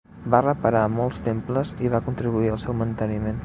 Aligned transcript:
Va 0.33 0.37
reparar 0.45 0.81
molts 0.93 1.21
temples 1.29 1.75
i 1.87 1.93
va 1.97 2.03
contribuir 2.09 2.53
al 2.55 2.61
seu 2.67 2.81
manteniment. 2.83 3.37